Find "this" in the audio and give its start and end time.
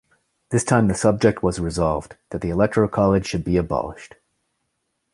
0.49-0.63